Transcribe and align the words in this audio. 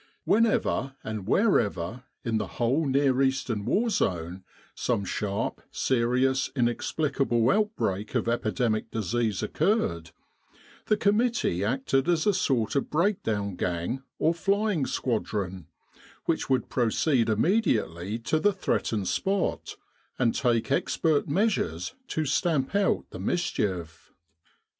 Whenever, 0.23 0.95
and 1.03 1.27
wherever, 1.27 2.05
in 2.25 2.39
the 2.39 2.47
whole 2.57 2.87
Near 2.87 3.21
Eastern 3.21 3.65
war 3.65 3.91
zone, 3.91 4.43
some 4.73 5.05
sharp, 5.05 5.61
serious, 5.69 6.49
inexplicable 6.55 7.47
outbreak 7.51 8.15
of 8.15 8.27
epidemic 8.27 8.89
disease 8.89 9.43
occurred, 9.43 10.09
the 10.87 10.97
committee 10.97 11.63
acted 11.63 12.09
as 12.09 12.25
a 12.25 12.33
sort 12.33 12.75
of 12.75 12.89
breakdown 12.89 13.55
gang 13.55 14.01
or 14.17 14.33
flying 14.33 14.87
squadron, 14.87 15.67
which 16.25 16.49
would 16.49 16.67
proceed 16.67 17.29
immediately 17.29 18.17
to 18.17 18.39
the 18.39 18.53
threatened 18.53 19.07
spot, 19.07 19.77
and 20.17 20.33
take 20.33 20.71
expert 20.71 21.27
measures 21.29 21.93
to 22.07 22.25
stamp 22.25 22.73
out 22.73 23.05
the 23.11 23.19
mis 23.19 23.51
chief. 23.51 24.11